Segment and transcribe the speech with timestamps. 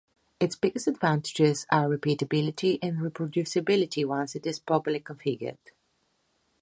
[0.39, 5.57] Its biggest advantages are repeatability and reproducibility once it is properly configured.